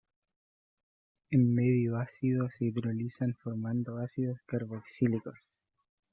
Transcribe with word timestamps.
En 1.29 1.53
medio 1.53 1.97
ácido 1.99 2.49
se 2.49 2.65
hidrolizan 2.65 3.35
formando 3.35 3.97
ácidos 3.99 4.39
carboxílicos. 4.47 5.63